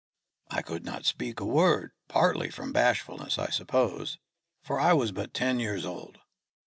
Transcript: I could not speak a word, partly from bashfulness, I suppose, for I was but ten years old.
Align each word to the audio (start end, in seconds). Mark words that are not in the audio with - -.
I 0.49 0.63
could 0.63 0.83
not 0.83 1.05
speak 1.05 1.39
a 1.39 1.45
word, 1.45 1.91
partly 2.07 2.49
from 2.49 2.73
bashfulness, 2.73 3.37
I 3.37 3.49
suppose, 3.51 4.17
for 4.63 4.79
I 4.79 4.93
was 4.93 5.11
but 5.11 5.31
ten 5.31 5.59
years 5.59 5.85
old. 5.85 6.17